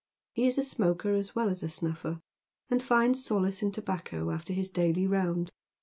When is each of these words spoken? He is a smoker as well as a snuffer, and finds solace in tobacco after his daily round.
He 0.33 0.47
is 0.47 0.57
a 0.57 0.63
smoker 0.63 1.13
as 1.13 1.35
well 1.35 1.47
as 1.47 1.61
a 1.61 1.69
snuffer, 1.69 2.21
and 2.71 2.81
finds 2.81 3.23
solace 3.23 3.61
in 3.61 3.71
tobacco 3.71 4.31
after 4.31 4.51
his 4.51 4.67
daily 4.67 5.05
round. 5.05 5.51